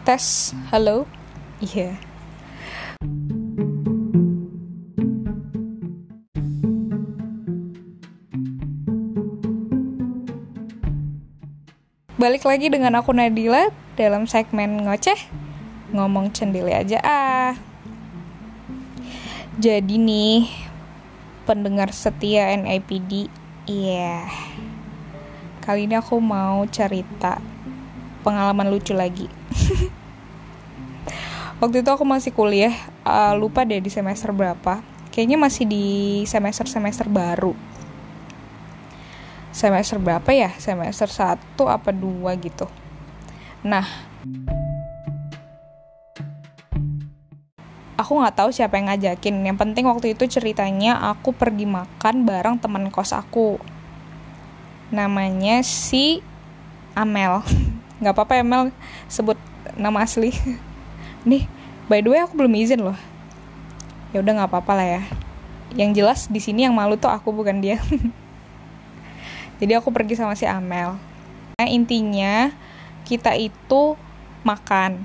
Tes, 0.00 0.56
halo? 0.72 1.04
Iya. 1.60 1.92
Balik 12.16 12.48
lagi 12.48 12.72
dengan 12.72 12.96
aku 12.96 13.12
Nadila 13.12 13.68
dalam 14.00 14.24
segmen 14.24 14.88
ngoceh 14.88 15.20
ngomong 15.92 16.32
cendili 16.32 16.72
aja 16.72 16.96
ah. 17.04 17.52
Jadi 19.60 20.00
nih 20.00 20.48
pendengar 21.44 21.92
setia 21.92 22.56
NIPD, 22.56 23.28
iya. 23.68 24.24
Yeah. 24.24 24.24
Kali 25.60 25.84
ini 25.84 26.00
aku 26.00 26.16
mau 26.24 26.64
cerita 26.72 27.36
pengalaman 28.24 28.72
lucu 28.72 28.96
lagi. 28.96 29.28
Waktu 31.60 31.84
itu 31.84 31.90
aku 31.92 32.08
masih 32.08 32.32
kuliah, 32.32 32.72
uh, 33.04 33.36
lupa 33.36 33.68
deh 33.68 33.84
di 33.84 33.92
semester 33.92 34.32
berapa. 34.32 34.80
Kayaknya 35.12 35.36
masih 35.36 35.68
di 35.68 35.84
semester-semester 36.24 37.04
baru. 37.12 37.52
Semester 39.52 40.00
berapa 40.00 40.30
ya? 40.32 40.56
Semester 40.56 41.12
1 41.12 41.36
apa 41.68 41.92
2 41.92 42.32
gitu. 42.40 42.64
Nah, 43.60 43.84
aku 48.00 48.16
nggak 48.16 48.40
tahu 48.40 48.50
siapa 48.56 48.80
yang 48.80 48.88
ngajakin. 48.88 49.44
Yang 49.44 49.58
penting 49.60 49.84
waktu 49.84 50.16
itu 50.16 50.24
ceritanya 50.32 50.96
aku 51.12 51.36
pergi 51.36 51.68
makan 51.68 52.24
bareng 52.24 52.56
teman 52.56 52.88
kos 52.88 53.12
aku. 53.12 53.60
Namanya 54.88 55.60
si 55.60 56.24
Amel. 56.96 57.44
nggak 58.00 58.16
apa-apa 58.16 58.40
Amel 58.40 58.72
sebut 59.12 59.36
nama 59.76 60.08
asli. 60.08 60.32
Nih, 61.28 61.44
by 61.90 61.98
the 61.98 62.14
way 62.14 62.22
aku 62.22 62.38
belum 62.38 62.54
izin 62.54 62.86
loh. 62.86 62.94
Ya 64.14 64.22
udah 64.22 64.32
nggak 64.38 64.50
apa-apa 64.54 64.72
lah 64.78 64.86
ya. 64.86 65.02
Yang 65.74 65.90
jelas 65.98 66.20
di 66.30 66.38
sini 66.38 66.62
yang 66.62 66.74
malu 66.78 66.94
tuh 66.94 67.10
aku 67.10 67.34
bukan 67.34 67.58
dia. 67.58 67.82
Jadi 69.60 69.74
aku 69.74 69.90
pergi 69.90 70.14
sama 70.14 70.38
si 70.38 70.46
Amel. 70.46 70.94
Nah, 71.58 71.66
intinya 71.66 72.54
kita 73.02 73.34
itu 73.34 73.98
makan 74.46 75.02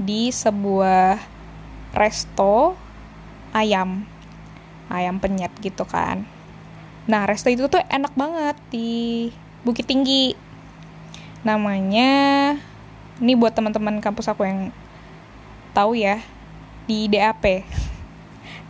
di 0.00 0.32
sebuah 0.32 1.20
resto 1.92 2.72
ayam. 3.52 4.08
Ayam 4.88 5.20
penyet 5.20 5.52
gitu 5.60 5.84
kan. 5.84 6.24
Nah, 7.04 7.28
resto 7.28 7.52
itu 7.52 7.68
tuh 7.68 7.84
enak 7.92 8.16
banget 8.16 8.56
di 8.72 9.28
Bukit 9.68 9.84
Tinggi. 9.84 10.32
Namanya 11.44 12.56
ini 13.20 13.32
buat 13.36 13.52
teman-teman 13.52 14.00
kampus 14.00 14.32
aku 14.32 14.48
yang 14.48 14.74
tahu 15.76 15.92
ya 15.92 16.24
di 16.88 17.04
DAP. 17.12 17.68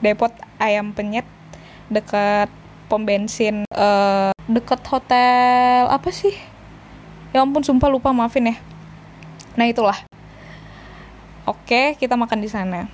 Depot 0.02 0.34
Ayam 0.58 0.90
Penyet 0.90 1.24
dekat 1.86 2.50
pom 2.90 3.06
bensin 3.06 3.62
uh, 3.70 4.34
deket 4.50 4.82
hotel 4.90 5.86
apa 5.86 6.10
sih? 6.10 6.34
Ya 7.30 7.46
ampun 7.46 7.62
sumpah 7.62 7.86
lupa 7.86 8.10
maafin 8.10 8.50
ya. 8.50 8.56
Nah 9.54 9.70
itulah. 9.70 10.02
Oke 11.46 11.94
kita 11.94 12.18
makan 12.18 12.42
di 12.42 12.50
sana. 12.50 12.90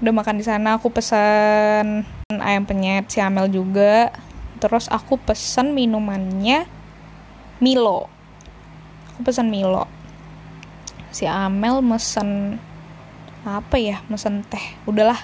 Udah 0.00 0.12
makan 0.16 0.40
di 0.40 0.44
sana 0.44 0.80
aku 0.80 0.88
pesan 0.88 2.08
ayam 2.32 2.64
penyet 2.64 3.12
si 3.12 3.20
Amel 3.20 3.52
juga. 3.52 4.10
Terus 4.58 4.88
aku 4.88 5.20
pesan 5.20 5.76
minumannya 5.76 6.64
Milo. 7.60 8.08
Aku 9.12 9.20
pesan 9.28 9.52
Milo. 9.52 9.84
Si 11.14 11.28
Amel 11.28 11.84
mesen 11.84 12.58
apa 13.44 13.76
ya 13.76 14.00
mesen 14.08 14.40
teh? 14.48 14.64
Udahlah 14.88 15.20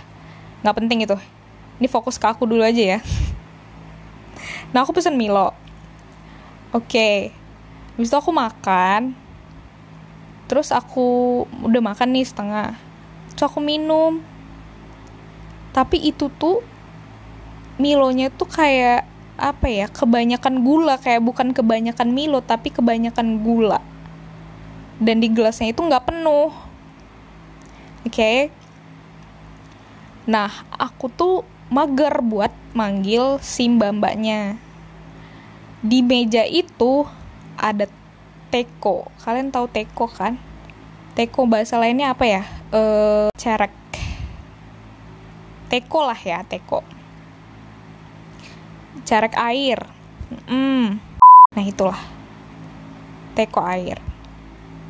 nggak 0.60 0.76
penting 0.76 1.08
itu. 1.08 1.16
Ini 1.80 1.88
fokus 1.88 2.20
ke 2.20 2.28
aku 2.28 2.44
dulu 2.44 2.60
aja 2.60 2.98
ya. 2.98 3.00
Nah 4.72 4.86
aku 4.86 4.94
pesen 4.96 5.18
Milo. 5.18 5.50
Oke 6.70 6.86
okay. 6.86 7.16
habis 7.96 8.12
itu 8.12 8.16
aku 8.16 8.30
makan. 8.30 9.16
Terus 10.46 10.70
aku 10.70 11.42
udah 11.66 11.82
makan 11.82 12.14
nih 12.14 12.26
setengah. 12.28 12.78
Terus 13.34 13.44
aku 13.50 13.58
minum. 13.58 14.22
Tapi 15.74 15.98
itu 15.98 16.30
tuh 16.30 16.62
Milonya 17.80 18.28
tuh 18.28 18.44
kayak 18.44 19.08
apa 19.40 19.66
ya 19.66 19.86
kebanyakan 19.90 20.62
gula. 20.62 21.00
Kayak 21.00 21.24
bukan 21.24 21.50
kebanyakan 21.56 22.12
Milo 22.12 22.38
tapi 22.44 22.70
kebanyakan 22.70 23.42
gula. 23.42 23.82
Dan 25.00 25.18
di 25.18 25.32
gelasnya 25.32 25.72
itu 25.72 25.80
nggak 25.80 26.12
penuh 26.12 26.69
oke 28.04 28.12
okay? 28.12 28.52
nah 30.28 30.50
aku 30.78 31.10
tuh 31.10 31.42
mager 31.70 32.18
buat 32.26 32.50
manggil 32.74 33.38
si 33.40 33.70
mbak-mbaknya. 33.70 34.58
Di 35.80 36.02
meja 36.04 36.44
itu 36.44 37.06
ada 37.56 37.86
teko. 38.50 39.08
Kalian 39.22 39.54
tahu 39.54 39.70
teko 39.70 40.10
kan? 40.10 40.36
Teko 41.14 41.46
bahasa 41.46 41.78
lainnya 41.78 42.12
apa 42.12 42.26
ya? 42.26 42.42
E, 42.74 42.82
cerek. 43.38 43.72
Teko 45.70 46.10
lah 46.10 46.18
ya, 46.18 46.42
teko. 46.42 46.82
Cerek 49.06 49.38
air. 49.38 49.78
Hmm. 50.50 50.98
Nah, 51.54 51.64
itulah. 51.64 51.98
Teko 53.38 53.62
air. 53.62 54.02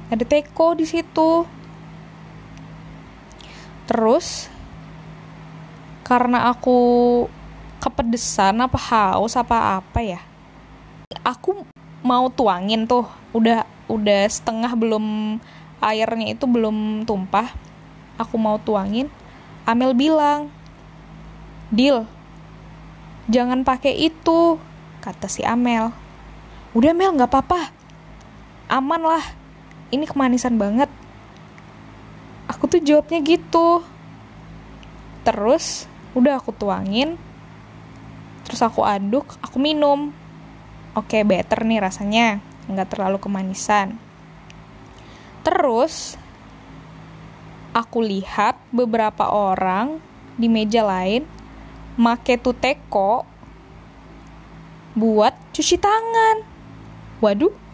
Ada 0.09 0.25
teko 0.25 0.75
di 0.75 0.88
situ. 0.88 1.44
Terus 3.91 4.47
karena 6.06 6.47
aku 6.47 6.78
kepedesan 7.83 8.62
apa 8.62 8.78
haus 8.78 9.34
apa 9.34 9.83
apa 9.83 9.99
ya 9.99 10.21
aku 11.27 11.67
mau 12.06 12.31
tuangin 12.31 12.87
tuh. 12.87 13.06
Udah 13.34 13.67
udah 13.91 14.31
setengah 14.31 14.71
belum 14.78 15.39
airnya 15.83 16.39
itu 16.39 16.47
belum 16.47 17.03
tumpah 17.03 17.51
aku 18.15 18.39
mau 18.39 18.62
tuangin. 18.62 19.11
Amel 19.67 19.95
bilang 19.95 20.51
Dil 21.71 22.07
jangan 23.31 23.62
pakai 23.62 23.95
itu 23.95 24.59
kata 25.03 25.27
si 25.27 25.43
Amel. 25.47 25.95
Udah 26.75 26.95
Mel 26.95 27.15
nggak 27.15 27.31
apa-apa. 27.31 27.75
Aman 28.71 29.03
lah. 29.03 29.22
Ini 29.91 30.07
kemanisan 30.07 30.55
banget 30.55 30.87
aku 32.60 32.76
tuh 32.76 32.84
jawabnya 32.84 33.25
gitu. 33.25 33.81
Terus 35.25 35.88
udah 36.12 36.37
aku 36.37 36.53
tuangin. 36.53 37.16
Terus 38.44 38.60
aku 38.60 38.84
aduk 38.84 39.25
aku 39.41 39.56
minum. 39.56 40.12
Oke 40.93 41.25
better 41.25 41.65
nih 41.65 41.81
rasanya. 41.81 42.44
Nggak 42.69 42.93
terlalu 42.93 43.16
kemanisan. 43.16 43.97
Terus 45.41 46.21
aku 47.72 48.04
lihat 48.04 48.60
beberapa 48.69 49.32
orang 49.32 49.97
di 50.37 50.53
meja 50.53 50.84
lain 50.84 51.25
make 51.97 52.37
tuteko 52.44 53.25
buat 54.92 55.32
cuci 55.56 55.81
tangan. 55.81 56.44
Waduh 57.25 57.70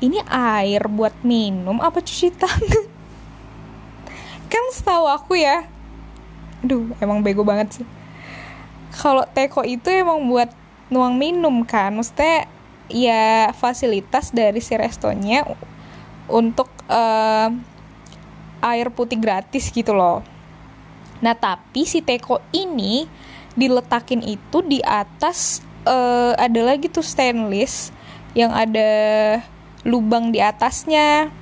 ini 0.00 0.18
air 0.24 0.82
buat 0.88 1.12
minum 1.20 1.76
apa 1.84 2.00
cuci 2.00 2.32
tangan? 2.32 2.84
Kan 4.50 4.64
setahu 4.72 5.06
aku 5.06 5.36
ya. 5.36 5.68
Aduh 6.64 6.90
emang 6.98 7.20
bego 7.20 7.44
banget 7.44 7.80
sih. 7.80 7.86
Kalau 8.90 9.22
teko 9.28 9.62
itu 9.62 9.86
emang 9.92 10.26
buat 10.26 10.50
nuang 10.88 11.14
minum 11.20 11.62
kan. 11.62 11.94
Maksudnya 11.94 12.48
ya 12.90 13.54
fasilitas 13.54 14.34
dari 14.34 14.58
si 14.58 14.74
restonya 14.74 15.46
untuk 16.26 16.66
uh, 16.90 17.52
air 18.64 18.88
putih 18.90 19.20
gratis 19.20 19.68
gitu 19.70 19.92
loh. 19.92 20.24
Nah 21.20 21.36
tapi 21.36 21.84
si 21.84 22.00
teko 22.00 22.40
ini 22.56 23.04
diletakin 23.58 24.22
itu 24.22 24.62
di 24.62 24.78
atas 24.84 25.64
uh, 25.86 26.34
ada 26.38 26.60
lagi 26.62 26.86
tuh 26.86 27.02
stainless 27.02 27.90
yang 28.36 28.54
ada 28.54 28.90
lubang 29.82 30.30
di 30.30 30.38
atasnya. 30.38 31.32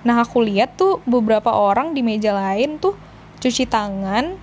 Nah, 0.00 0.16
aku 0.24 0.40
lihat 0.40 0.80
tuh 0.80 1.04
beberapa 1.04 1.52
orang 1.52 1.92
di 1.92 2.00
meja 2.00 2.32
lain 2.32 2.80
tuh 2.80 2.96
cuci 3.40 3.68
tangan 3.68 4.36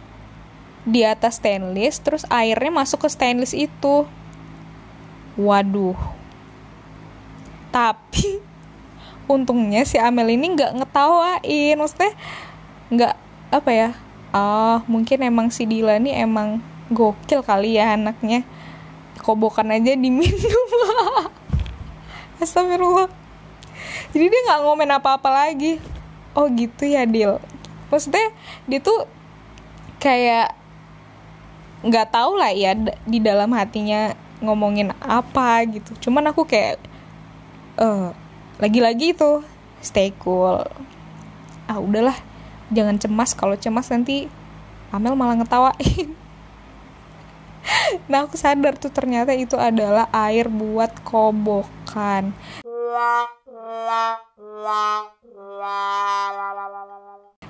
di 0.86 1.02
atas 1.02 1.42
stainless, 1.42 2.00
terus 2.00 2.24
airnya 2.30 2.70
masuk 2.70 3.06
ke 3.06 3.10
stainless 3.10 3.58
itu. 3.58 4.06
Waduh. 5.34 5.98
Tapi 7.74 8.38
untungnya 9.34 9.82
si 9.82 9.98
Amel 9.98 10.38
ini 10.38 10.54
nggak 10.54 10.78
ngetawain, 10.78 11.76
maksudnya 11.76 12.14
nggak 12.94 13.14
apa 13.50 13.72
ya? 13.74 13.90
Ah, 14.36 14.84
mungkin 14.92 15.24
emang 15.24 15.48
si 15.50 15.64
Dila 15.64 15.98
ini 15.98 16.12
emang 16.12 16.60
gokil 16.92 17.44
kali 17.44 17.80
ya 17.80 17.96
anaknya. 17.96 18.44
kobokan 19.18 19.74
aja 19.74 19.98
diminum. 19.98 20.32
Astagfirullah. 22.42 23.10
Jadi 24.14 24.26
dia 24.30 24.42
nggak 24.48 24.62
ngomen 24.64 24.94
apa-apa 24.94 25.28
lagi. 25.28 25.82
Oh 26.38 26.48
gitu 26.48 26.88
ya 26.88 27.04
Dil. 27.04 27.42
Maksudnya 27.92 28.32
dia 28.70 28.80
tuh 28.80 29.10
kayak 29.98 30.54
nggak 31.84 32.08
tahu 32.14 32.40
lah 32.40 32.54
ya 32.54 32.78
di 33.04 33.20
dalam 33.20 33.52
hatinya 33.52 34.14
ngomongin 34.40 34.94
apa 35.02 35.66
gitu. 35.66 36.08
Cuman 36.08 36.30
aku 36.30 36.46
kayak 36.46 36.78
uh, 37.82 38.14
lagi-lagi 38.62 39.18
itu 39.18 39.44
stay 39.82 40.14
cool. 40.22 40.62
Ah 41.68 41.82
udahlah 41.82 42.16
jangan 42.72 43.00
cemas 43.00 43.32
kalau 43.38 43.56
cemas 43.56 43.88
nanti 43.92 44.28
Amel 44.88 45.20
malah 45.20 45.36
ngetawain. 45.36 46.16
Nah 48.08 48.24
aku 48.24 48.40
sadar 48.40 48.80
tuh 48.80 48.88
ternyata 48.88 49.36
itu 49.36 49.60
adalah 49.60 50.08
air 50.16 50.48
buat 50.48 50.92
kobokan. 51.04 52.32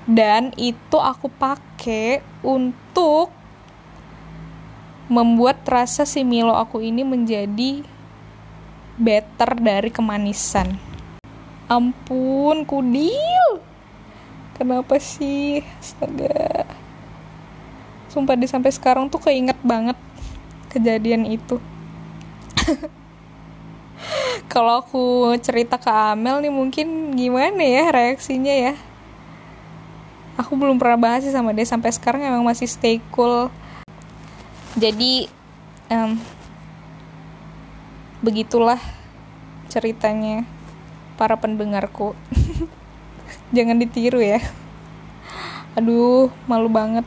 Dan 0.08 0.50
itu 0.58 0.98
aku 0.98 1.30
pakai 1.30 2.18
untuk 2.42 3.30
membuat 5.06 5.62
rasa 5.64 6.02
si 6.02 6.26
Milo 6.26 6.52
aku 6.52 6.82
ini 6.82 7.06
menjadi 7.06 7.86
better 8.98 9.54
dari 9.62 9.94
kemanisan. 9.94 10.74
Ampun 11.70 12.66
kudil 12.66 13.37
kenapa 14.58 14.98
sih? 14.98 15.62
Astaga. 15.78 16.66
Sumpah 18.10 18.34
di 18.34 18.50
sampai 18.50 18.74
sekarang 18.74 19.06
tuh 19.06 19.22
keinget 19.22 19.56
banget 19.62 19.94
kejadian 20.74 21.24
itu. 21.30 21.62
Kalau 24.52 24.82
aku 24.82 25.34
cerita 25.38 25.78
ke 25.78 25.88
Amel 25.88 26.42
nih 26.42 26.52
mungkin 26.52 27.14
gimana 27.14 27.62
ya 27.62 27.94
reaksinya 27.94 28.54
ya? 28.54 28.74
Aku 30.38 30.54
belum 30.54 30.78
pernah 30.78 30.98
bahas 30.98 31.26
sih 31.26 31.34
sama 31.34 31.54
dia 31.54 31.66
sampai 31.66 31.90
sekarang 31.94 32.22
emang 32.22 32.46
masih 32.46 32.66
stay 32.66 33.02
cool. 33.14 33.50
Jadi 34.78 35.26
um, 35.90 36.14
begitulah 38.22 38.78
ceritanya 39.68 40.46
para 41.18 41.34
pendengarku 41.34 42.14
jangan 43.54 43.80
ditiru 43.80 44.20
ya. 44.20 44.40
Aduh 45.78 46.28
malu 46.50 46.68
banget. 46.68 47.04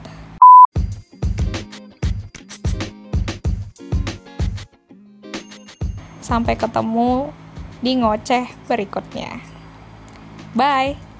Sampai 6.23 6.55
ketemu 6.55 7.29
di 7.83 7.99
ngoceh 7.99 8.47
berikutnya. 8.69 9.43
Bye 10.55 11.10